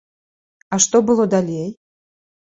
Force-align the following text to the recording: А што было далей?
А 0.75 0.79
што 0.85 0.97
было 1.11 1.27
далей? 1.35 1.69